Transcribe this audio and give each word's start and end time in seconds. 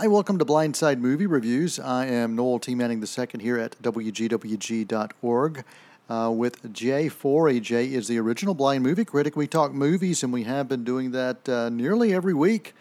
Hi, 0.00 0.06
welcome 0.06 0.38
to 0.38 0.46
Blindside 0.46 0.98
Movie 0.98 1.26
Reviews. 1.26 1.78
I 1.78 2.06
am 2.06 2.34
Noel 2.34 2.58
T. 2.58 2.74
Manning 2.74 3.04
II 3.04 3.26
here 3.38 3.58
at 3.58 3.76
WGWG.org 3.82 5.64
uh, 6.08 6.32
with 6.34 6.72
Jay 6.72 7.10
Forey. 7.10 7.60
Jay 7.60 7.92
is 7.92 8.08
the 8.08 8.18
original 8.18 8.54
blind 8.54 8.82
movie 8.82 9.04
critic. 9.04 9.36
We 9.36 9.46
talk 9.46 9.74
movies, 9.74 10.22
and 10.22 10.32
we 10.32 10.44
have 10.44 10.68
been 10.70 10.84
doing 10.84 11.10
that 11.10 11.46
uh, 11.46 11.68
nearly 11.68 12.14
every 12.14 12.32
week 12.32 12.74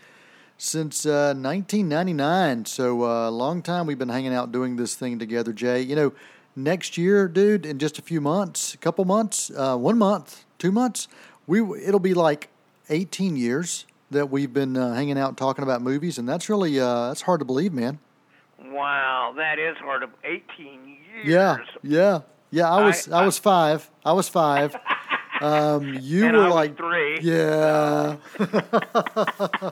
since 0.57 1.05
uh, 1.05 1.35
1999. 1.35 2.63
So, 2.63 3.03
a 3.03 3.27
uh, 3.27 3.31
long 3.31 3.63
time 3.63 3.85
we've 3.85 3.99
been 3.99 4.07
hanging 4.07 4.33
out 4.33 4.53
doing 4.53 4.77
this 4.77 4.95
thing 4.95 5.19
together, 5.19 5.51
Jay. 5.51 5.81
You 5.81 5.97
know, 5.97 6.13
next 6.55 6.97
year, 6.97 7.27
dude, 7.27 7.65
in 7.65 7.79
just 7.79 7.99
a 7.99 8.01
few 8.01 8.21
months, 8.21 8.73
a 8.73 8.77
couple 8.77 9.03
months, 9.03 9.51
uh, 9.57 9.75
one 9.75 9.97
month, 9.97 10.45
two 10.57 10.71
months, 10.71 11.09
we 11.47 11.59
it'll 11.85 11.99
be 11.99 12.13
like 12.13 12.47
18 12.89 13.35
years 13.35 13.85
that 14.11 14.29
we've 14.29 14.53
been 14.53 14.75
uh, 14.75 14.93
hanging 14.93 15.17
out 15.17 15.37
talking 15.37 15.63
about 15.63 15.81
movies, 15.81 16.17
and 16.17 16.27
that's 16.27 16.49
really 16.49 16.79
uh, 16.79 17.07
that's 17.07 17.21
hard 17.21 17.39
to 17.39 17.45
believe, 17.45 17.73
man. 17.73 17.99
Wow, 18.65 19.33
that 19.37 19.59
is 19.59 19.77
hard. 19.77 20.03
Of 20.03 20.09
18 20.23 20.97
years. 21.13 21.25
Yeah, 21.25 21.57
yeah, 21.81 22.21
yeah. 22.51 22.69
I 22.69 22.85
was 22.85 23.09
I, 23.09 23.21
I 23.21 23.25
was 23.25 23.37
five. 23.37 23.89
I 24.05 24.13
was 24.13 24.29
five. 24.29 24.75
Um, 25.41 25.97
you 26.01 26.25
and 26.25 26.35
were 26.35 26.43
I 26.43 26.49
like 26.49 26.75
three. 26.77 27.19
Yeah. 27.21 28.17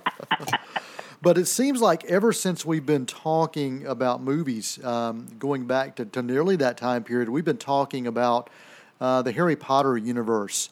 but 1.22 1.38
it 1.38 1.46
seems 1.46 1.82
like 1.82 2.05
ever 2.05 2.32
since 2.32 2.66
we've 2.66 2.85
been 2.85 3.05
talking 3.05 3.85
about 3.85 4.22
movies, 4.22 4.84
um, 4.85 5.27
going 5.38 5.68
back 5.68 5.98
to, 5.98 6.05
to 6.05 6.22
nearly 6.22 6.55
that 6.58 6.77
time 6.77 7.04
period, 7.04 7.27
we've 7.30 7.44
been 7.44 7.58
talking 7.58 8.08
about 8.08 8.49
uh, 9.02 9.22
the 9.22 9.34
Harry 9.34 9.55
Potter 9.58 9.98
universe. 9.98 10.70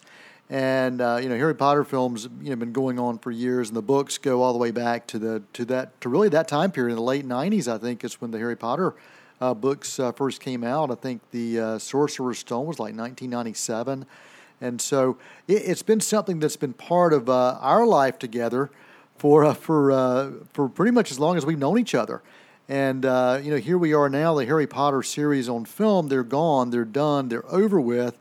And 0.48 1.00
uh, 1.00 1.18
you 1.20 1.28
know, 1.28 1.36
Harry 1.36 1.56
Potter 1.56 1.82
films, 1.82 2.28
you 2.40 2.50
know, 2.50 2.56
been 2.56 2.72
going 2.72 3.00
on 3.00 3.18
for 3.18 3.32
years, 3.32 3.68
and 3.68 3.76
the 3.76 3.82
books 3.82 4.16
go 4.16 4.42
all 4.42 4.52
the 4.52 4.58
way 4.58 4.70
back 4.70 5.06
to 5.08 5.18
the 5.18 5.42
to 5.54 5.64
that 5.66 6.00
to 6.02 6.08
really 6.08 6.28
that 6.28 6.46
time 6.46 6.70
period 6.70 6.92
in 6.92 6.96
the 6.96 7.02
late 7.02 7.26
'90s. 7.26 7.66
I 7.66 7.78
think 7.78 8.04
is 8.04 8.20
when 8.20 8.30
the 8.30 8.38
Harry 8.38 8.56
Potter 8.56 8.94
uh, 9.40 9.54
books 9.54 9.98
uh, 9.98 10.12
first 10.12 10.40
came 10.40 10.62
out. 10.62 10.92
I 10.92 10.94
think 10.94 11.20
the 11.32 11.58
uh, 11.58 11.78
Sorcerer's 11.78 12.38
Stone 12.38 12.66
was 12.66 12.78
like 12.78 12.94
1997, 12.94 14.06
and 14.60 14.80
so 14.80 15.18
it, 15.48 15.66
has 15.66 15.82
been 15.82 16.00
something 16.00 16.38
that's 16.38 16.56
been 16.56 16.74
part 16.74 17.12
of 17.12 17.28
uh, 17.28 17.58
our 17.60 17.84
life 17.84 18.16
together 18.16 18.70
for 19.18 19.44
uh, 19.44 19.54
for 19.54 20.32
for 20.52 20.68
pretty 20.68 20.92
much 20.92 21.10
as 21.10 21.18
long 21.18 21.36
as 21.36 21.44
we've 21.44 21.58
known 21.58 21.76
each 21.76 21.94
other. 21.94 22.22
And 22.68 23.02
you 23.02 23.50
know, 23.50 23.58
here 23.60 23.78
we 23.78 23.94
are 23.94 24.08
now. 24.08 24.34
The 24.36 24.46
Harry 24.46 24.68
Potter 24.68 25.02
series 25.02 25.48
on 25.48 25.64
film, 25.64 26.06
they're 26.06 26.22
gone, 26.22 26.70
they're 26.70 26.84
done, 26.84 27.28
they're 27.28 27.46
over 27.52 27.80
with 27.80 28.16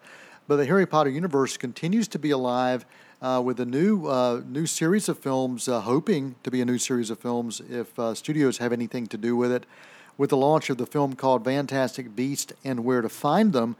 but 0.47 0.57
the 0.57 0.65
Harry 0.65 0.85
Potter 0.85 1.09
universe 1.09 1.57
continues 1.57 2.07
to 2.09 2.19
be 2.19 2.31
alive 2.31 2.85
uh, 3.21 3.41
with 3.43 3.59
a 3.59 3.65
new 3.65 4.07
uh, 4.07 4.41
new 4.45 4.65
series 4.65 5.09
of 5.09 5.17
films, 5.17 5.67
uh, 5.67 5.81
hoping 5.81 6.35
to 6.43 6.51
be 6.51 6.61
a 6.61 6.65
new 6.65 6.77
series 6.77 7.09
of 7.09 7.19
films 7.19 7.61
if 7.69 7.97
uh, 7.97 8.13
studios 8.13 8.59
have 8.59 8.71
anything 8.71 9.07
to 9.07 9.17
do 9.17 9.35
with 9.35 9.51
it. 9.51 9.65
With 10.17 10.29
the 10.29 10.37
launch 10.37 10.69
of 10.69 10.77
the 10.77 10.85
film 10.85 11.15
called 11.15 11.43
Fantastic 11.43 12.15
Beast 12.15 12.53
and 12.63 12.85
Where 12.85 13.01
to 13.01 13.09
Find 13.09 13.51
Them, 13.51 13.75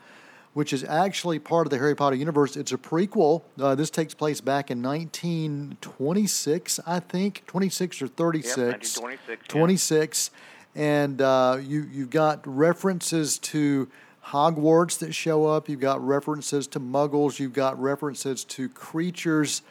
which 0.54 0.74
is 0.74 0.84
actually 0.84 1.40
part 1.40 1.66
of 1.66 1.72
the 1.72 1.78
Harry 1.78 1.96
Potter 1.96 2.18
universe. 2.18 2.58
It's 2.58 2.74
a 2.74 2.78
prequel. 2.78 3.44
Uh, 3.58 3.76
this 3.76 3.90
takes 3.90 4.14
place 4.14 4.42
back 4.42 4.70
in 4.70 4.82
1926, 4.82 6.82
I 6.86 7.00
think, 7.00 7.44
26 7.48 8.02
or 8.02 8.08
36. 8.08 8.58
Yep, 8.58 8.68
1926. 8.68 9.48
26. 9.48 10.32
Yeah. 10.34 10.40
And 10.78 11.22
uh, 11.22 11.60
you, 11.62 11.88
you've 11.90 12.10
got 12.10 12.46
references 12.46 13.40
to 13.40 13.88
Hogwarts 14.28 14.98
that 15.00 15.14
show 15.14 15.46
up. 15.46 15.70
You've 15.70 15.80
got 15.80 16.06
references 16.06 16.66
to 16.68 16.80
muggles. 16.80 17.40
You've 17.40 17.54
got 17.54 17.80
references 17.80 18.44
to 18.46 18.68
creatures 18.70 19.62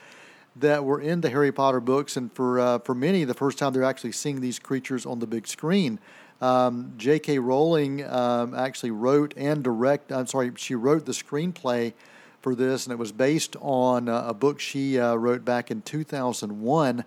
that 0.56 0.84
were 0.84 1.00
in 1.00 1.20
the 1.22 1.30
Harry 1.30 1.50
Potter 1.50 1.80
books. 1.80 2.16
And 2.16 2.32
for, 2.32 2.60
uh, 2.60 2.78
for 2.78 2.94
many, 2.94 3.24
the 3.24 3.34
first 3.34 3.58
time 3.58 3.72
they're 3.72 3.82
actually 3.82 4.12
seeing 4.12 4.40
these 4.40 4.60
creatures 4.60 5.06
on 5.06 5.18
the 5.18 5.26
big 5.26 5.48
screen. 5.48 5.98
Um, 6.40 6.92
J.K. 6.96 7.40
Rowling 7.40 8.04
um, 8.04 8.54
actually 8.54 8.92
wrote 8.92 9.34
and 9.36 9.64
direct. 9.64 10.12
I'm 10.12 10.26
sorry, 10.26 10.52
she 10.56 10.76
wrote 10.76 11.04
the 11.04 11.12
screenplay 11.12 11.92
for 12.40 12.54
this, 12.54 12.86
and 12.86 12.92
it 12.92 12.98
was 12.98 13.10
based 13.10 13.56
on 13.60 14.08
uh, 14.08 14.24
a 14.28 14.34
book 14.34 14.60
she 14.60 14.98
uh, 14.98 15.14
wrote 15.14 15.44
back 15.44 15.70
in 15.70 15.82
2001 15.82 17.04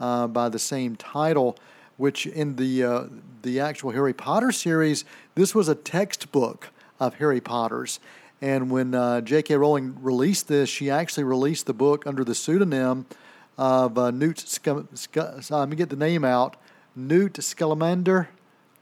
uh, 0.00 0.26
by 0.26 0.48
the 0.48 0.58
same 0.58 0.96
title. 0.96 1.56
Which 1.96 2.26
in 2.26 2.54
the 2.54 2.84
uh, 2.84 3.04
the 3.42 3.58
actual 3.58 3.90
Harry 3.90 4.14
Potter 4.14 4.52
series, 4.52 5.04
this 5.34 5.52
was 5.52 5.68
a 5.68 5.74
textbook 5.74 6.70
of 7.00 7.14
Harry 7.14 7.40
Potter's. 7.40 8.00
And 8.40 8.70
when 8.70 8.94
uh, 8.94 9.20
J.K. 9.20 9.56
Rowling 9.56 9.96
released 10.00 10.46
this, 10.48 10.68
she 10.68 10.90
actually 10.90 11.24
released 11.24 11.66
the 11.66 11.74
book 11.74 12.06
under 12.06 12.22
the 12.24 12.34
pseudonym 12.34 13.06
of 13.56 13.98
uh, 13.98 14.10
Newt. 14.12 14.38
Sc- 14.38 14.68
Sc- 14.94 15.50
let 15.50 15.68
me 15.68 15.74
get 15.76 15.88
the 15.90 15.96
name 15.96 16.24
out. 16.24 16.56
Newt 16.94 17.42
Scamander. 17.42 18.28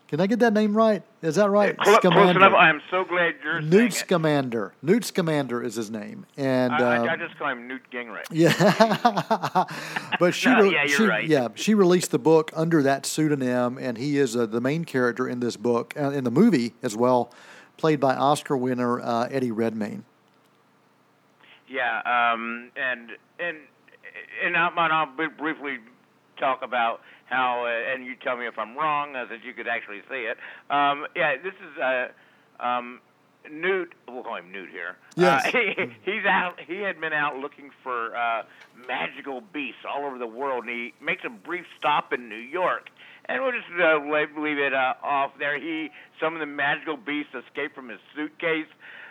Can 0.08 0.20
I 0.20 0.28
get 0.28 0.38
that 0.38 0.52
name 0.52 0.76
right? 0.76 1.02
Is 1.20 1.34
that 1.34 1.50
right? 1.50 1.76
Close, 1.76 1.98
close 1.98 2.36
enough. 2.36 2.52
I'm 2.56 2.80
so 2.92 3.02
glad 3.04 3.34
you're 3.42 3.60
Newt 3.60 3.92
Scamander. 3.92 4.72
Newt 4.80 5.04
Scamander 5.04 5.64
is 5.64 5.74
his 5.74 5.90
name, 5.90 6.26
and 6.36 6.72
I, 6.72 6.78
I, 6.78 6.98
um, 6.98 7.08
I 7.08 7.16
just 7.16 7.36
call 7.36 7.48
him 7.48 7.66
Newt 7.66 7.82
Gingrich. 7.90 8.22
Yeah, 8.30 9.64
but 10.20 10.32
she, 10.32 10.48
No, 10.50 10.62
re- 10.62 10.72
yeah, 10.74 10.86
she 10.86 11.02
right. 11.04 11.26
yeah 11.26 11.48
she 11.56 11.74
released 11.74 12.12
the 12.12 12.20
book 12.20 12.52
under 12.54 12.84
that 12.84 13.04
pseudonym, 13.04 13.78
and 13.78 13.98
he 13.98 14.16
is 14.18 14.36
uh, 14.36 14.46
the 14.46 14.60
main 14.60 14.84
character 14.84 15.28
in 15.28 15.40
this 15.40 15.56
book 15.56 15.92
uh, 15.98 16.10
in 16.10 16.22
the 16.22 16.30
movie 16.30 16.74
as 16.84 16.94
well, 16.94 17.32
played 17.76 18.00
by 18.00 18.14
Oscar 18.14 18.56
winner 18.56 19.00
uh, 19.00 19.28
Eddie 19.30 19.50
Redmayne. 19.50 20.04
Yeah, 21.68 22.32
um, 22.32 22.70
and 22.76 23.10
and 23.38 23.58
and 24.44 24.56
I'll, 24.56 24.70
and 24.70 24.92
I'll 24.92 25.06
br- 25.06 25.36
briefly 25.36 25.78
talk 26.38 26.62
about 26.62 27.00
how, 27.26 27.66
uh, 27.66 27.92
and 27.92 28.04
you 28.04 28.14
tell 28.14 28.36
me 28.36 28.46
if 28.46 28.58
I'm 28.58 28.76
wrong, 28.76 29.16
as 29.16 29.28
if 29.30 29.44
you 29.44 29.52
could 29.52 29.66
actually 29.66 30.00
see 30.08 30.26
it. 30.26 30.38
Um, 30.70 31.06
yeah, 31.16 31.36
this 31.36 31.54
is 31.54 31.78
uh, 31.82 32.08
um, 32.64 33.00
Newt. 33.50 33.92
We'll 34.08 34.22
call 34.22 34.36
him 34.36 34.52
Newt 34.52 34.70
here. 34.70 34.96
Yes. 35.16 35.46
Uh, 35.46 35.50
he, 35.52 35.92
he's 36.04 36.24
out. 36.24 36.60
He 36.60 36.76
had 36.78 37.00
been 37.00 37.12
out 37.12 37.36
looking 37.36 37.70
for 37.82 38.16
uh, 38.16 38.44
magical 38.86 39.40
beasts 39.52 39.80
all 39.88 40.04
over 40.04 40.18
the 40.18 40.26
world, 40.26 40.64
and 40.64 40.72
he 40.72 40.94
makes 41.00 41.24
a 41.24 41.30
brief 41.30 41.64
stop 41.78 42.12
in 42.12 42.28
New 42.28 42.36
York. 42.36 42.90
And 43.28 43.42
we'll 43.42 43.52
just 43.52 43.66
uh, 43.74 43.98
leave, 44.40 44.58
it 44.58 44.72
uh, 44.72 44.94
off 45.02 45.32
there. 45.38 45.58
He 45.58 45.90
some 46.20 46.34
of 46.34 46.40
the 46.40 46.46
magical 46.46 46.96
beasts 46.96 47.34
escape 47.34 47.74
from 47.74 47.88
his 47.88 47.98
suitcase, 48.14 48.68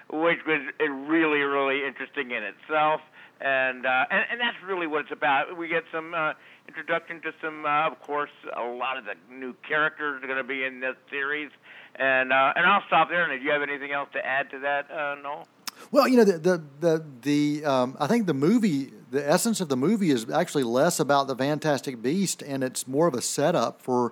which 0.10 0.40
was 0.48 0.62
really, 0.80 1.40
really 1.40 1.86
interesting 1.86 2.32
in 2.32 2.44
itself. 2.44 3.02
And, 3.42 3.86
uh, 3.86 4.06
and 4.10 4.24
and 4.32 4.40
that's 4.40 4.56
really 4.66 4.88
what 4.88 5.02
it's 5.02 5.12
about. 5.12 5.58
We 5.58 5.68
get 5.68 5.84
some 5.92 6.14
uh, 6.14 6.34
introduction 6.70 7.22
to 7.22 7.34
some, 7.42 7.66
uh, 7.66 7.88
of 7.88 8.02
course, 8.02 8.32
a 8.56 8.64
lot 8.64 8.98
of 8.98 9.04
the 9.04 9.16
new 9.30 9.54
characters 9.68 10.24
are 10.24 10.28
going 10.28 10.40
to 10.40 10.48
be 10.48 10.64
in 10.64 10.80
this 10.80 10.96
series. 11.10 11.52
And 11.96 12.32
uh, 12.32 12.54
and 12.56 12.66
I'll 12.66 12.84
stop 12.88 13.10
there. 13.10 13.30
And 13.30 13.40
do 13.40 13.46
you 13.46 13.52
have 13.52 13.62
anything 13.62 13.92
else 13.92 14.10
to 14.14 14.26
add 14.26 14.50
to 14.52 14.60
that, 14.60 14.90
uh, 14.90 15.16
Noel? 15.22 15.48
Well, 15.92 16.08
you 16.08 16.18
know, 16.18 16.24
the 16.24 16.38
the 16.38 16.64
the, 16.80 17.06
the 17.22 17.66
um, 17.66 17.98
I 18.00 18.08
think 18.08 18.26
the 18.26 18.34
movie, 18.34 18.92
the 19.12 19.28
essence 19.28 19.62
of 19.62 19.70
the 19.70 19.78
movie 19.78 20.12
is 20.12 20.30
actually 20.30 20.64
less 20.64 21.00
about 21.00 21.28
the 21.28 21.36
Fantastic 21.36 22.02
Beast, 22.02 22.42
and 22.42 22.64
it's 22.64 22.88
more 22.88 23.08
of 23.08 23.14
a 23.14 23.22
setup 23.22 23.82
for 23.82 24.12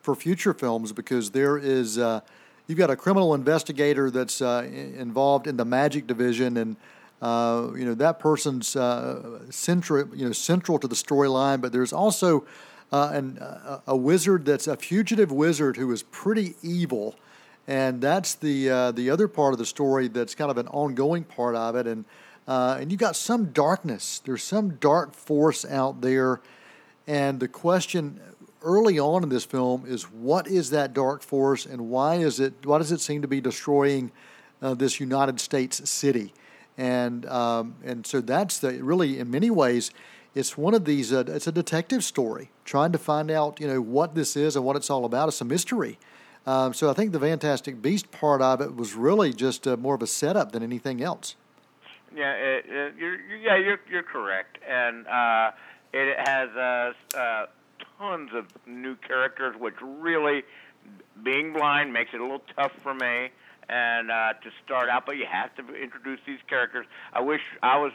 for 0.00 0.14
future 0.14 0.52
films 0.52 0.92
because 0.92 1.30
there 1.30 1.56
is 1.56 1.98
uh, 1.98 2.20
you've 2.66 2.78
got 2.78 2.90
a 2.90 2.96
criminal 2.96 3.34
investigator 3.34 4.10
that's 4.10 4.42
uh, 4.42 4.68
involved 4.72 5.46
in 5.46 5.56
the 5.56 5.64
magic 5.64 6.06
division, 6.06 6.56
and 6.56 6.76
uh, 7.20 7.68
you 7.76 7.84
know 7.84 7.94
that 7.94 8.18
person's 8.18 8.74
uh, 8.74 9.40
central 9.50 10.14
you 10.14 10.26
know 10.26 10.32
central 10.32 10.78
to 10.78 10.88
the 10.88 10.96
storyline, 10.96 11.60
but 11.60 11.72
there's 11.72 11.92
also 11.92 12.44
uh, 12.90 13.10
an, 13.12 13.38
a, 13.38 13.82
a 13.88 13.96
wizard 13.96 14.44
that's 14.44 14.66
a 14.66 14.76
fugitive 14.76 15.30
wizard 15.30 15.76
who 15.76 15.90
is 15.92 16.02
pretty 16.02 16.56
evil 16.62 17.14
and 17.66 18.00
that's 18.00 18.34
the 18.34 18.70
uh, 18.70 18.92
the 18.92 19.10
other 19.10 19.28
part 19.28 19.52
of 19.52 19.58
the 19.58 19.66
story 19.66 20.08
that's 20.08 20.34
kind 20.34 20.50
of 20.50 20.58
an 20.58 20.68
ongoing 20.68 21.24
part 21.24 21.54
of 21.54 21.76
it. 21.76 21.86
And 21.86 22.04
uh, 22.46 22.78
and 22.80 22.90
you 22.90 22.98
got 22.98 23.14
some 23.14 23.46
darkness. 23.46 24.20
There's 24.24 24.42
some 24.42 24.70
dark 24.76 25.14
force 25.14 25.64
out 25.64 26.00
there. 26.00 26.40
And 27.06 27.38
the 27.38 27.48
question 27.48 28.20
early 28.62 28.98
on 28.98 29.22
in 29.22 29.28
this 29.28 29.44
film 29.44 29.84
is 29.86 30.04
what 30.04 30.46
is 30.46 30.70
that 30.70 30.92
dark 30.92 31.22
force 31.22 31.66
and 31.66 31.88
why 31.88 32.16
is 32.16 32.40
it 32.40 32.54
why 32.64 32.78
does 32.78 32.92
it 32.92 33.00
seem 33.00 33.22
to 33.22 33.28
be 33.28 33.40
destroying 33.40 34.10
uh, 34.60 34.74
this 34.74 34.98
United 34.98 35.40
States 35.40 35.88
city? 35.88 36.32
And 36.76 37.26
um, 37.26 37.76
and 37.84 38.06
so 38.06 38.20
that's 38.20 38.58
the 38.58 38.82
really 38.82 39.18
in 39.20 39.30
many 39.30 39.50
ways 39.50 39.92
it's 40.34 40.56
one 40.56 40.74
of 40.74 40.84
these 40.84 41.12
uh, 41.12 41.24
it's 41.28 41.46
a 41.46 41.52
detective 41.52 42.02
story 42.02 42.50
trying 42.64 42.90
to 42.92 42.98
find 42.98 43.30
out 43.30 43.60
you 43.60 43.68
know 43.68 43.80
what 43.80 44.14
this 44.14 44.36
is 44.36 44.56
and 44.56 44.64
what 44.64 44.74
it's 44.74 44.90
all 44.90 45.04
about. 45.04 45.28
It's 45.28 45.40
a 45.40 45.44
mystery 45.44 45.98
um, 46.46 46.74
so 46.74 46.90
I 46.90 46.92
think 46.92 47.12
the 47.12 47.20
Fantastic 47.20 47.80
Beast 47.80 48.10
part 48.10 48.42
of 48.42 48.60
it 48.60 48.74
was 48.76 48.94
really 48.94 49.32
just 49.32 49.66
uh, 49.66 49.76
more 49.76 49.94
of 49.94 50.02
a 50.02 50.06
setup 50.06 50.52
than 50.52 50.62
anything 50.62 51.02
else. 51.02 51.36
Yeah, 52.14 52.32
it, 52.32 52.66
it, 52.68 52.94
you're, 52.98 53.20
yeah 53.36 53.56
you're 53.56 53.80
you're 53.90 54.02
correct, 54.02 54.58
and 54.68 55.06
uh, 55.06 55.52
it 55.92 56.16
has 56.28 56.50
uh, 56.50 56.92
uh, 57.16 57.46
tons 57.98 58.30
of 58.34 58.46
new 58.66 58.96
characters, 58.96 59.54
which 59.58 59.76
really, 59.80 60.42
being 61.22 61.52
blind, 61.52 61.92
makes 61.92 62.12
it 62.12 62.20
a 62.20 62.22
little 62.22 62.42
tough 62.56 62.72
for 62.82 62.94
me. 62.94 63.30
And 63.68 64.10
uh, 64.10 64.34
to 64.34 64.50
start 64.62 64.90
out, 64.90 65.06
but 65.06 65.16
you 65.16 65.24
have 65.24 65.54
to 65.54 65.74
introduce 65.74 66.18
these 66.26 66.40
characters. 66.48 66.84
I 67.14 67.20
wish 67.22 67.40
I 67.62 67.78
was 67.78 67.92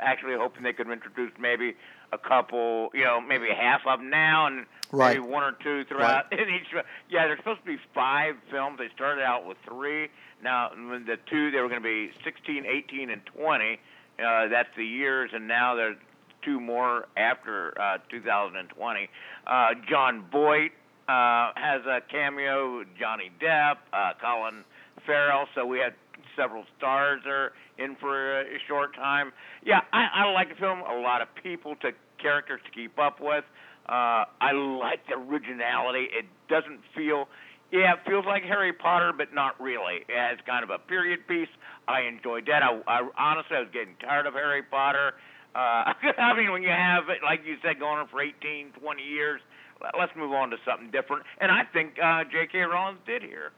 actually 0.00 0.34
hoping 0.36 0.62
they 0.62 0.72
could 0.72 0.90
introduce 0.90 1.32
maybe 1.38 1.74
a 2.12 2.18
couple, 2.18 2.90
you 2.94 3.04
know, 3.04 3.20
maybe 3.20 3.48
half 3.54 3.82
of 3.86 4.00
them 4.00 4.10
now, 4.10 4.46
and 4.46 4.66
Right. 4.90 5.18
maybe 5.18 5.28
one 5.30 5.42
or 5.42 5.52
two 5.62 5.84
throughout 5.84 6.32
in 6.32 6.48
each. 6.48 6.72
Yeah, 7.10 7.26
there's 7.26 7.38
supposed 7.40 7.60
to 7.60 7.66
be 7.66 7.78
five 7.94 8.36
films. 8.50 8.78
They 8.78 8.88
started 8.94 9.22
out 9.22 9.46
with 9.46 9.58
three. 9.66 10.08
Now 10.42 10.70
when 10.70 11.04
the 11.04 11.18
two 11.28 11.50
they 11.50 11.60
were 11.60 11.68
going 11.68 11.82
to 11.82 11.86
be 11.88 12.10
16, 12.24 12.64
18, 12.64 13.10
and 13.10 13.20
20. 13.26 13.80
Uh, 14.18 14.48
that's 14.48 14.70
the 14.76 14.84
years, 14.84 15.30
and 15.34 15.46
now 15.46 15.74
there's 15.74 15.96
two 16.42 16.58
more 16.58 17.06
after 17.16 17.78
uh, 17.80 17.98
2020. 18.10 19.08
Uh, 19.46 19.68
Jon 19.88 20.24
Voight 20.32 20.72
uh, 21.08 21.52
has 21.54 21.82
a 21.86 22.00
cameo. 22.10 22.84
Johnny 22.98 23.30
Depp, 23.40 23.76
uh, 23.92 24.12
Colin 24.20 24.64
Farrell. 25.06 25.46
So 25.54 25.66
we 25.66 25.78
had 25.78 25.94
several 26.38 26.64
stars 26.78 27.22
are 27.26 27.52
in 27.78 27.96
for 27.96 28.40
a 28.40 28.58
short 28.66 28.94
time. 28.94 29.32
Yeah, 29.66 29.80
I, 29.92 30.06
I 30.24 30.32
like 30.32 30.48
the 30.50 30.54
film. 30.54 30.80
A 30.80 31.00
lot 31.00 31.20
of 31.20 31.28
people 31.42 31.74
to 31.82 31.90
characters 32.22 32.60
to 32.64 32.70
keep 32.70 32.98
up 32.98 33.20
with. 33.20 33.44
Uh, 33.88 34.24
I 34.40 34.52
like 34.52 35.00
the 35.08 35.14
originality. 35.14 36.06
It 36.12 36.26
doesn't 36.48 36.80
feel, 36.94 37.28
yeah, 37.72 37.94
it 37.94 38.00
feels 38.06 38.24
like 38.26 38.42
Harry 38.44 38.72
Potter, 38.72 39.12
but 39.16 39.34
not 39.34 39.60
really. 39.60 40.04
It's 40.08 40.42
kind 40.46 40.62
of 40.62 40.70
a 40.70 40.78
period 40.78 41.26
piece. 41.26 41.48
I 41.88 42.02
enjoyed 42.02 42.46
that. 42.46 42.62
I, 42.62 42.80
I 42.86 43.08
honestly, 43.18 43.56
I 43.56 43.60
was 43.60 43.70
getting 43.72 43.94
tired 44.00 44.26
of 44.26 44.34
Harry 44.34 44.62
Potter. 44.62 45.14
Uh, 45.54 45.58
I 46.18 46.36
mean, 46.36 46.52
when 46.52 46.62
you 46.62 46.68
have 46.70 47.08
it, 47.08 47.18
like 47.24 47.40
you 47.46 47.56
said, 47.62 47.78
going 47.80 47.98
on 47.98 48.08
for 48.08 48.20
18, 48.22 48.72
20 48.80 49.02
years, 49.02 49.40
let- 49.82 49.94
let's 49.98 50.12
move 50.16 50.32
on 50.32 50.50
to 50.50 50.56
something 50.66 50.90
different. 50.90 51.22
And 51.40 51.50
I 51.50 51.62
think 51.72 51.94
uh, 52.02 52.24
J.K. 52.30 52.58
Rowling 52.60 52.98
did 53.06 53.22
here. 53.22 53.52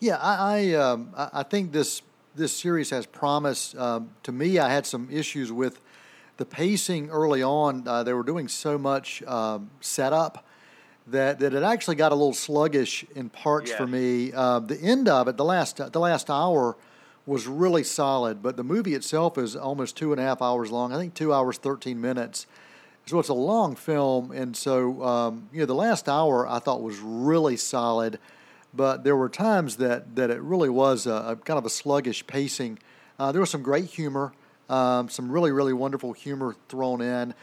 Yeah, 0.00 0.16
I 0.16 0.70
I, 0.70 0.74
um, 0.74 1.10
I 1.14 1.42
think 1.42 1.70
this 1.72 2.00
this 2.34 2.56
series 2.56 2.90
has 2.90 3.06
promise. 3.06 3.74
Um, 3.74 4.10
to 4.24 4.32
me, 4.32 4.58
I 4.58 4.68
had 4.68 4.86
some 4.86 5.08
issues 5.10 5.52
with 5.52 5.80
the 6.36 6.44
pacing 6.44 7.10
early 7.10 7.42
on. 7.42 7.86
Uh, 7.86 8.02
they 8.02 8.12
were 8.12 8.24
doing 8.24 8.48
so 8.48 8.76
much 8.76 9.22
um, 9.22 9.70
setup 9.80 10.44
that 11.06 11.38
that 11.38 11.54
it 11.54 11.62
actually 11.62 11.96
got 11.96 12.12
a 12.12 12.14
little 12.14 12.34
sluggish 12.34 13.04
in 13.14 13.28
parts 13.28 13.70
for 13.72 13.86
me. 13.86 14.32
Uh, 14.32 14.58
the 14.58 14.80
end 14.80 15.08
of 15.08 15.28
it, 15.28 15.36
the 15.36 15.44
last 15.44 15.76
the 15.92 16.00
last 16.00 16.30
hour, 16.30 16.76
was 17.26 17.46
really 17.46 17.84
solid, 17.84 18.42
but 18.42 18.56
the 18.56 18.64
movie 18.64 18.94
itself 18.94 19.38
is 19.38 19.54
almost 19.54 19.96
two 19.96 20.12
and 20.12 20.20
a 20.20 20.24
half 20.24 20.42
hours 20.42 20.70
long. 20.70 20.92
I 20.92 20.98
think 20.98 21.14
two 21.14 21.32
hours 21.32 21.58
thirteen 21.58 22.00
minutes. 22.00 22.46
So 23.06 23.18
it's 23.18 23.28
a 23.28 23.34
long 23.34 23.76
film, 23.76 24.30
and 24.32 24.56
so 24.56 25.02
um, 25.04 25.48
you 25.52 25.60
know 25.60 25.66
the 25.66 25.74
last 25.74 26.08
hour 26.08 26.48
I 26.48 26.58
thought 26.58 26.80
was 26.82 26.98
really 26.98 27.58
solid, 27.58 28.18
but 28.76 29.04
there 29.04 29.16
were 29.16 29.28
times 29.28 29.76
that 29.76 30.16
that 30.16 30.30
it 30.30 30.40
really 30.40 30.68
was 30.68 31.06
a, 31.06 31.12
a 31.12 31.36
kind 31.36 31.58
of 31.58 31.64
a 31.64 31.70
sluggish 31.70 32.26
pacing. 32.26 32.78
Uh, 33.18 33.32
there 33.32 33.40
was 33.40 33.50
some 33.50 33.62
great 33.62 33.86
humor, 33.86 34.32
um, 34.68 35.08
some 35.08 35.30
really 35.30 35.52
really 35.52 35.72
wonderful 35.72 36.12
humor 36.12 36.56
thrown 36.68 37.00
in, 37.00 37.34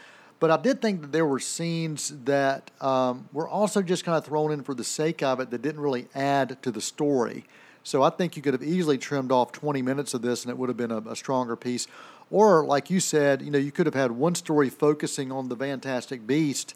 but 0.42 0.50
I 0.50 0.56
did 0.56 0.82
think 0.82 1.02
that 1.02 1.12
there 1.12 1.24
were 1.24 1.38
scenes 1.38 2.12
that 2.24 2.70
um, 2.80 3.28
were 3.32 3.48
also 3.48 3.80
just 3.80 4.04
kind 4.04 4.18
of 4.18 4.24
thrown 4.24 4.50
in 4.50 4.62
for 4.62 4.74
the 4.74 4.84
sake 4.84 5.22
of 5.22 5.38
it 5.40 5.50
that 5.50 5.62
didn't 5.62 5.80
really 5.80 6.08
add 6.14 6.60
to 6.62 6.70
the 6.70 6.80
story. 6.80 7.44
So 7.84 8.02
I 8.02 8.10
think 8.10 8.36
you 8.36 8.42
could 8.42 8.54
have 8.54 8.62
easily 8.62 8.98
trimmed 8.98 9.32
off 9.32 9.52
20 9.52 9.82
minutes 9.82 10.14
of 10.14 10.22
this 10.22 10.44
and 10.44 10.50
it 10.50 10.58
would 10.58 10.68
have 10.68 10.76
been 10.76 10.90
a, 10.90 10.98
a 10.98 11.16
stronger 11.16 11.56
piece. 11.56 11.86
Or, 12.30 12.64
like 12.64 12.90
you 12.90 13.00
said, 13.00 13.42
you 13.42 13.50
know, 13.50 13.58
you 13.58 13.70
could 13.70 13.86
have 13.86 13.94
had 13.94 14.12
one 14.12 14.34
story 14.34 14.70
focusing 14.70 15.30
on 15.30 15.48
the 15.48 15.56
Fantastic 15.56 16.26
Beast, 16.26 16.74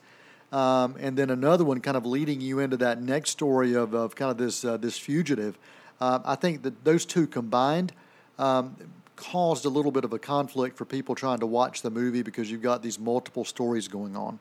um, 0.53 0.97
and 0.99 1.17
then 1.17 1.31
another 1.31 1.65
one 1.65 1.81
kind 1.81 1.97
of 1.97 2.07
leading 2.07 2.41
you 2.41 2.61
into 2.61 2.77
that 2.79 3.03
next 3.03 3.31
story 3.31 3.75
of, 3.75 3.95
of 3.95 4.15
kind 4.15 4.31
of 4.31 4.39
this 4.39 4.65
uh, 4.65 4.77
this 4.77 4.99
fugitive. 4.99 5.59
Uh, 6.01 6.21
I 6.25 6.35
think 6.35 6.63
that 6.63 6.85
those 6.85 7.05
two 7.05 7.27
combined 7.27 7.93
um, 8.39 8.77
caused 9.17 9.65
a 9.65 9.69
little 9.69 9.91
bit 9.91 10.05
of 10.05 10.13
a 10.13 10.19
conflict 10.19 10.77
for 10.77 10.85
people 10.85 11.15
trying 11.15 11.41
to 11.41 11.47
watch 11.47 11.83
the 11.83 11.91
movie 11.91 12.23
because 12.23 12.51
you've 12.51 12.63
got 12.63 12.83
these 12.83 12.99
multiple 12.99 13.45
stories 13.45 13.89
going 13.89 14.17
on. 14.17 14.39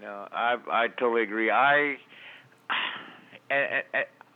No, 0.00 0.26
I 0.32 0.56
I 0.70 0.88
totally 0.88 1.22
agree. 1.22 1.50
I 1.50 1.98
I, 3.50 3.82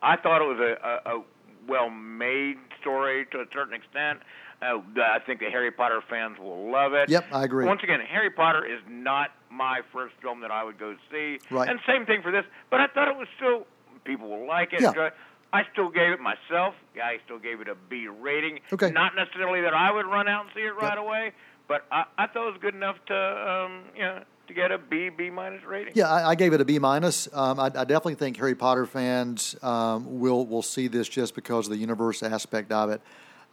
I, 0.02 0.16
thought 0.16 0.43
it 0.43 0.44
was 0.44 0.60
a, 0.60 1.10
a, 1.10 1.16
a 1.16 1.22
well-made 1.66 2.58
story 2.81 3.26
to 3.32 3.40
a 3.40 3.46
certain 3.50 3.72
extent. 3.72 4.20
Uh, 4.62 4.79
I 4.97 5.19
think 5.26 5.41
the 5.41 5.50
Harry 5.50 5.70
Potter 5.70 6.03
fans 6.08 6.38
will 6.38 6.70
love 6.70 6.94
it. 6.94 7.08
Yep, 7.11 7.26
I 7.31 7.44
agree. 7.44 7.67
Once 7.67 7.82
again, 7.82 8.00
Harry 8.00 8.31
Potter 8.31 8.64
is 8.64 8.81
not 8.88 9.31
my 9.50 9.81
first 9.93 10.14
film 10.23 10.41
that 10.41 10.50
I 10.50 10.64
would 10.64 10.79
go 10.79 10.94
see. 11.11 11.38
Right. 11.50 11.69
And 11.69 11.79
same 11.87 12.06
thing 12.06 12.23
for 12.23 12.32
this, 12.32 12.44
but 12.70 12.81
I 12.81 12.87
thought 12.87 13.08
it 13.08 13.17
was 13.17 13.29
still 13.37 13.67
people 14.05 14.29
will 14.29 14.47
like 14.47 14.73
it. 14.73 14.81
Yeah. 14.81 15.11
I 15.53 15.62
still 15.73 15.91
gave 15.91 16.12
it 16.12 16.20
myself. 16.20 16.75
Yeah, 16.94 17.05
I 17.05 17.19
still 17.25 17.38
gave 17.38 17.61
it 17.61 17.69
a 17.69 17.75
B 17.75 18.08
rating. 18.08 18.61
Okay. 18.73 18.91
Not 18.91 19.14
necessarily 19.14 19.61
that 19.62 19.75
I 19.75 19.93
would 19.93 20.06
run 20.06 20.29
out 20.29 20.47
and 20.47 20.50
see 20.55 20.61
it 20.62 20.75
right 20.75 20.97
Yep. 20.97 20.99
away, 20.99 21.32
but 21.69 21.85
I, 21.91 22.05
I 22.19 22.26
thought 22.26 22.49
it 22.49 22.53
was 22.53 22.61
good 22.61 22.75
enough 22.75 22.97
to 23.06 23.14
um, 23.14 23.82
you 23.94 24.03
know 24.03 24.23
to 24.49 24.55
get 24.55 24.73
a 24.73 24.79
B 24.79 25.08
B 25.08 25.31
minus 25.31 25.64
rating. 25.64 25.93
Yeah, 25.97 26.08
I, 26.11 26.31
I 26.31 26.35
gave 26.35 26.53
it 26.53 26.61
a 26.61 26.64
B 26.64 26.79
minus. 26.79 27.29
Um, 27.32 27.61
I, 27.61 27.67
I 27.67 27.85
definitely 27.85 28.17
think 28.17 28.37
Harry 28.38 28.55
Potter 28.55 28.87
fans 28.87 29.55
um, 29.62 30.19
will 30.20 30.47
will 30.47 30.62
see 30.62 30.88
this 30.88 31.08
just 31.08 31.35
because 31.35 31.67
of 31.67 31.73
the 31.73 31.79
universe 31.79 32.23
aspect 32.23 32.73
of 32.73 32.91
it, 32.91 33.00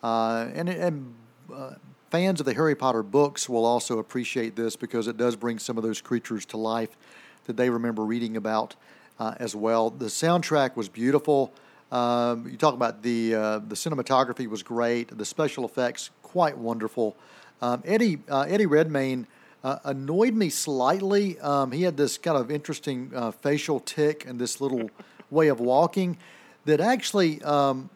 uh, 0.03 0.49
and 0.53 0.69
and 0.69 1.15
uh, 1.53 1.71
fans 2.11 2.39
of 2.39 2.45
the 2.45 2.53
Harry 2.53 2.75
Potter 2.75 3.01
books 3.01 3.49
will 3.49 3.65
also 3.65 3.97
appreciate 3.97 4.55
this 4.55 4.75
because 4.75 5.07
it 5.07 5.17
does 5.17 5.35
bring 5.35 5.57
some 5.57 5.77
of 5.77 5.83
those 5.83 6.01
creatures 6.01 6.45
to 6.45 6.57
life 6.57 6.95
that 7.45 7.57
they 7.57 7.69
remember 7.69 8.03
reading 8.03 8.37
about 8.37 8.75
uh, 9.19 9.33
as 9.39 9.55
well. 9.55 9.89
The 9.89 10.05
soundtrack 10.05 10.75
was 10.75 10.89
beautiful. 10.89 11.53
Um, 11.91 12.47
you 12.47 12.57
talk 12.57 12.73
about 12.73 13.01
the 13.01 13.33
uh, 13.33 13.59
the 13.59 13.75
cinematography 13.75 14.47
was 14.47 14.61
great. 14.61 15.17
The 15.17 15.25
special 15.25 15.65
effects 15.65 16.11
quite 16.21 16.57
wonderful. 16.57 17.15
Um, 17.61 17.81
Eddie 17.85 18.19
uh, 18.29 18.41
Eddie 18.41 18.65
Redmayne 18.65 19.25
uh, 19.63 19.79
annoyed 19.85 20.33
me 20.33 20.49
slightly. 20.49 21.39
Um, 21.39 21.71
he 21.71 21.83
had 21.83 21.95
this 21.95 22.17
kind 22.17 22.37
of 22.37 22.51
interesting 22.51 23.11
uh, 23.15 23.31
facial 23.31 23.79
tic 23.79 24.25
and 24.25 24.39
this 24.39 24.59
little 24.59 24.89
way 25.31 25.47
of 25.47 25.59
walking 25.59 26.17
that 26.65 26.79
actually 26.79 27.41
um, 27.43 27.89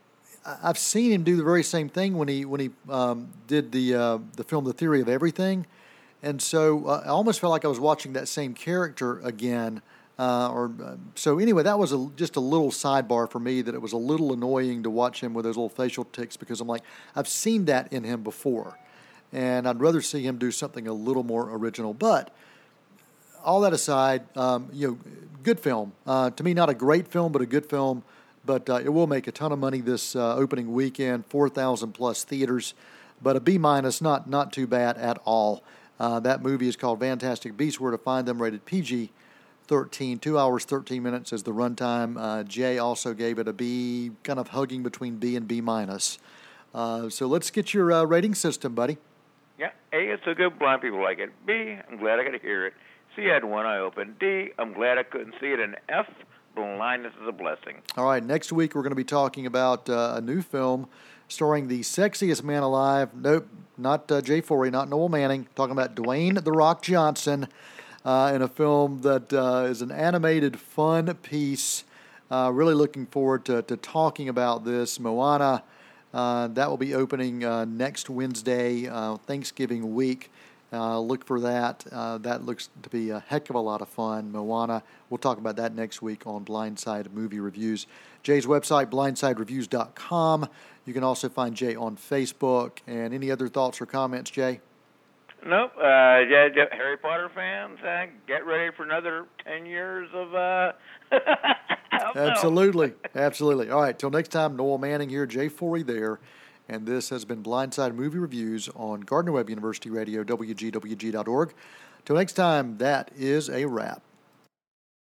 I've 0.64 0.78
seen 0.78 1.12
him 1.12 1.24
do 1.24 1.36
the 1.36 1.44
very 1.44 1.64
same 1.64 1.90
thing 1.90 2.18
when 2.18 2.28
he 2.28 2.46
when 2.46 2.62
he 2.62 2.70
um, 2.90 3.30
did 3.48 3.72
the 3.72 3.96
uh, 3.96 4.20
the 4.38 4.44
film 4.44 4.64
The 4.64 4.74
Theory 4.74 5.02
of 5.02 5.10
Everything, 5.10 5.66
and 6.24 6.42
so 6.42 6.88
uh, 6.88 7.04
I 7.06 7.10
almost 7.10 7.42
felt 7.42 7.52
like 7.52 7.66
I 7.66 7.68
was 7.68 7.80
watching 7.80 8.14
that 8.14 8.28
same 8.28 8.54
character 8.54 9.20
again. 9.20 9.82
Uh, 10.18 10.50
or 10.52 10.72
uh, 10.84 10.96
so 11.14 11.38
anyway, 11.38 11.64
that 11.64 11.78
was 11.78 11.92
a, 11.92 12.10
just 12.16 12.38
a 12.38 12.40
little 12.40 12.72
sidebar 12.72 13.30
for 13.30 13.40
me 13.40 13.62
that 13.62 13.76
it 13.76 13.82
was 13.82 13.94
a 13.94 13.98
little 13.98 14.34
annoying 14.34 14.84
to 14.84 14.90
watch 14.90 15.22
him 15.22 15.34
with 15.34 15.46
those 15.46 15.58
little 15.58 15.70
facial 15.70 16.06
tics 16.06 16.38
because 16.38 16.60
I'm 16.60 16.68
like 16.68 16.82
I've 17.16 17.28
seen 17.28 17.66
that 17.66 17.92
in 17.92 18.04
him 18.04 18.24
before, 18.24 18.80
and 19.34 19.68
I'd 19.68 19.82
rather 19.82 20.02
see 20.02 20.24
him 20.24 20.38
do 20.38 20.52
something 20.52 20.88
a 20.88 20.94
little 20.94 21.24
more 21.24 21.54
original. 21.54 21.94
But 21.94 22.34
all 23.44 23.62
that 23.62 23.74
aside, 23.74 24.24
um, 24.38 24.70
you 24.72 24.88
know, 24.88 24.98
good 25.44 25.60
film. 25.60 25.92
Uh, 26.06 26.30
to 26.32 26.44
me, 26.44 26.54
not 26.54 26.70
a 26.70 26.74
great 26.74 27.10
film, 27.10 27.34
but 27.34 27.42
a 27.42 27.46
good 27.46 27.66
film. 27.66 28.04
But 28.48 28.70
uh, 28.70 28.76
it 28.76 28.90
will 28.90 29.06
make 29.06 29.28
a 29.28 29.32
ton 29.32 29.52
of 29.52 29.60
money 29.60 29.82
this 29.82 30.16
uh, 30.16 30.36
opening 30.36 30.74
weekend, 30.74 31.26
four 31.28 31.50
thousand 31.50 31.92
plus 31.92 32.24
theaters. 32.24 32.74
But 33.22 33.36
a 33.36 33.40
B 33.40 33.58
minus, 33.58 34.02
not 34.02 34.28
not 34.30 34.54
too 34.54 34.66
bad 34.66 34.98
at 34.98 35.20
all. 35.26 35.62
Uh, 36.00 36.20
that 36.22 36.42
movie 36.42 36.68
is 36.68 36.76
called 36.76 37.02
Fantastic 37.02 37.58
Beasts. 37.58 37.80
Where 37.80 37.92
to 37.92 37.98
find 37.98 38.28
them? 38.28 38.42
Rated 38.42 38.66
PG. 38.66 39.12
13, 39.68 40.18
two 40.20 40.40
hours, 40.40 40.64
13 40.64 41.04
minutes 41.04 41.34
is 41.34 41.44
the 41.44 41.52
runtime. 41.52 42.16
Uh, 42.18 42.42
Jay 42.44 42.78
also 42.78 43.14
gave 43.14 43.38
it 43.38 43.50
a 43.50 43.54
B, 43.54 44.12
kind 44.24 44.40
of 44.40 44.48
hugging 44.48 44.82
between 44.82 45.18
B 45.18 45.36
and 45.36 45.46
B 45.46 45.60
minus. 45.60 46.20
Uh, 46.74 47.10
so 47.10 47.28
let's 47.28 47.52
get 47.52 47.74
your 47.74 47.92
uh, 47.92 48.04
rating 48.06 48.34
system, 48.34 48.74
buddy. 48.74 48.98
Yeah, 49.60 49.72
A, 49.92 50.14
it's 50.14 50.24
so 50.24 50.34
good 50.34 50.58
blind 50.58 50.82
people 50.82 51.02
like 51.02 51.20
it. 51.20 51.32
B, 51.46 51.78
I'm 51.90 51.98
glad 51.98 52.18
I 52.18 52.24
got 52.24 52.32
to 52.32 52.40
hear 52.40 52.68
it. 52.68 52.74
C, 53.14 53.30
I 53.30 53.34
had 53.34 53.44
one 53.44 53.66
eye 53.66 53.80
open. 53.80 54.16
D, 54.20 54.52
I'm 54.58 54.72
glad 54.72 54.98
I 54.98 55.04
couldn't 55.04 55.34
see 55.42 55.48
it. 55.48 55.60
And 55.60 55.76
F, 55.90 56.08
blindness 56.58 57.14
is 57.22 57.28
a 57.28 57.32
blessing. 57.32 57.78
All 57.96 58.06
right, 58.06 58.24
next 58.24 58.52
week 58.52 58.74
we're 58.74 58.82
going 58.82 58.92
to 58.92 58.96
be 58.96 59.04
talking 59.04 59.46
about 59.46 59.88
uh, 59.90 60.16
a 60.18 60.22
new 60.22 60.42
film 60.42 60.88
starring 61.28 61.68
the 61.68 61.82
sexiest 61.82 62.44
man 62.44 62.64
alive. 62.64 63.10
Nope, 63.14 63.48
not 63.78 64.12
uh, 64.12 64.22
Jay 64.22 64.42
Forey, 64.42 64.72
not 64.72 64.90
Noel 64.90 65.08
Manning. 65.08 65.48
Talking 65.56 65.74
about 65.74 65.96
Dwayne 65.96 66.44
The 66.44 66.52
Rock 66.52 66.82
Johnson 66.82 67.48
uh, 68.04 68.32
in 68.34 68.42
a 68.42 68.48
film 68.48 69.02
that 69.02 69.32
uh, 69.32 69.68
is 69.70 69.84
an 69.84 69.92
animated, 69.92 70.60
fun 70.60 71.14
piece. 71.16 71.84
Uh, 72.32 72.50
really 72.52 72.74
looking 72.74 73.06
forward 73.06 73.46
to, 73.46 73.62
to 73.62 73.78
talking 73.78 74.28
about 74.28 74.66
this. 74.66 75.00
Moana, 75.00 75.62
uh, 76.12 76.48
that 76.48 76.72
will 76.72 76.78
be 76.78 76.96
opening 76.96 77.40
next 77.78 78.10
Wednesday, 78.10 78.90
Thanksgiving 79.28 79.94
week. 79.94 80.32
Uh, 80.72 81.00
look 81.00 81.26
for 81.26 81.40
that. 81.40 81.86
Uh, 81.92 82.18
that 82.20 82.46
looks 82.46 82.70
to 82.84 82.90
be 82.90 83.10
a 83.10 83.20
heck 83.28 83.50
of 83.50 83.56
a 83.56 83.60
lot 83.60 83.82
of 83.82 83.88
fun. 83.88 84.32
Moana. 84.32 84.84
We'll 85.10 85.18
talk 85.18 85.38
about 85.38 85.56
that 85.56 85.74
next 85.74 86.02
week 86.02 86.28
on 86.28 86.44
Blindside 86.44 87.12
Movie 87.14 87.40
Reviews. 87.40 87.88
Jay's 88.24 88.46
website, 88.46 88.88
blindsidereviews.com. 88.88 90.50
You 90.86 90.94
can 90.94 91.04
also 91.04 91.30
find 91.30 91.56
Jay 91.56 91.76
on 91.76 91.96
Facebook. 91.96 92.80
And 92.86 93.14
any 93.14 93.32
other 93.32 93.48
thoughts 93.48 93.80
or 93.80 93.86
comments, 93.86 94.30
Jay? 94.30 94.60
Nope. 95.46 95.72
Uh, 95.78 95.82
yeah, 96.28 96.50
yeah, 96.54 96.66
Harry 96.72 96.98
Potter 96.98 97.30
fans, 97.34 97.80
uh, 97.82 98.08
get 98.28 98.46
ready 98.46 98.76
for 98.76 98.84
another 98.84 99.26
10 99.46 99.66
years 99.66 100.10
of. 100.14 100.34
Uh, 100.34 100.74
I 101.12 101.56
don't 102.00 102.16
know. 102.16 102.28
Absolutely. 102.28 102.94
Absolutely. 103.16 103.70
All 103.70 103.82
right. 103.82 103.98
Till 103.98 104.10
next 104.10 104.30
time, 104.30 104.56
Noel 104.58 104.78
Manning 104.78 105.10
here, 105.10 105.26
Jay 105.26 105.48
Forey 105.48 105.84
there. 105.84 106.20
And 106.70 106.86
this 106.86 107.10
has 107.10 107.26
been 107.26 107.44
Blindside 107.44 107.96
Movie 107.96 108.18
Reviews 108.18 108.70
on 108.76 109.02
Gardner 109.02 109.32
Webb 109.32 109.50
University 109.50 109.90
Radio, 109.90 110.24
WGWG.org. 110.24 111.54
Till 112.06 112.16
next 112.16 112.34
time, 112.34 112.78
that 112.78 113.12
is 113.16 113.50
a 113.50 113.66
wrap. 113.66 114.02